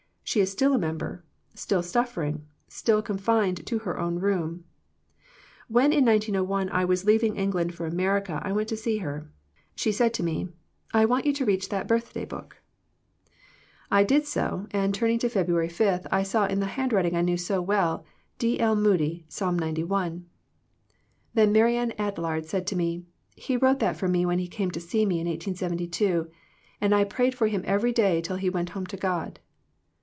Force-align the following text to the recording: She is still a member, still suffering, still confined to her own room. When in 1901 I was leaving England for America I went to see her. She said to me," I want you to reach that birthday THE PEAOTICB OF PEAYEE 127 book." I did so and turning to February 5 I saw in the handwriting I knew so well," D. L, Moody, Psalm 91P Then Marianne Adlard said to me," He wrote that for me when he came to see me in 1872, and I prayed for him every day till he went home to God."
She 0.23 0.39
is 0.39 0.49
still 0.49 0.71
a 0.73 0.79
member, 0.79 1.25
still 1.55 1.83
suffering, 1.83 2.45
still 2.69 3.01
confined 3.01 3.65
to 3.67 3.79
her 3.79 3.99
own 3.99 4.15
room. 4.19 4.63
When 5.67 5.91
in 5.91 6.05
1901 6.05 6.69
I 6.69 6.85
was 6.85 7.03
leaving 7.03 7.35
England 7.35 7.75
for 7.75 7.85
America 7.85 8.39
I 8.41 8.53
went 8.53 8.69
to 8.69 8.77
see 8.77 8.99
her. 8.99 9.29
She 9.75 9.91
said 9.91 10.13
to 10.13 10.23
me," 10.23 10.47
I 10.93 11.03
want 11.03 11.25
you 11.25 11.33
to 11.33 11.43
reach 11.43 11.67
that 11.67 11.85
birthday 11.85 12.21
THE 12.23 12.27
PEAOTICB 12.27 12.39
OF 12.45 12.49
PEAYEE 12.49 13.89
127 13.89 13.89
book." 13.89 13.91
I 13.91 14.03
did 14.05 14.25
so 14.25 14.67
and 14.71 14.95
turning 14.95 15.19
to 15.19 15.27
February 15.27 15.67
5 15.67 16.07
I 16.09 16.23
saw 16.23 16.45
in 16.45 16.61
the 16.61 16.67
handwriting 16.77 17.13
I 17.17 17.21
knew 17.23 17.35
so 17.35 17.61
well," 17.61 18.05
D. 18.39 18.57
L, 18.57 18.77
Moody, 18.77 19.25
Psalm 19.27 19.59
91P 19.59 20.23
Then 21.33 21.51
Marianne 21.51 21.91
Adlard 21.99 22.45
said 22.45 22.65
to 22.67 22.77
me," 22.77 23.03
He 23.35 23.57
wrote 23.57 23.79
that 23.79 23.97
for 23.97 24.07
me 24.07 24.25
when 24.25 24.39
he 24.39 24.47
came 24.47 24.71
to 24.71 24.79
see 24.79 25.05
me 25.05 25.19
in 25.19 25.27
1872, 25.27 26.31
and 26.79 26.95
I 26.95 27.03
prayed 27.03 27.35
for 27.35 27.47
him 27.47 27.63
every 27.65 27.91
day 27.91 28.21
till 28.21 28.37
he 28.37 28.49
went 28.49 28.69
home 28.69 28.85
to 28.85 28.95
God." 28.95 29.41